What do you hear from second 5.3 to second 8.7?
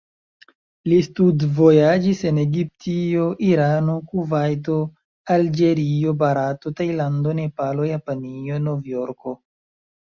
Alĝerio, Barato, Tajlando, Nepalo, Japanio,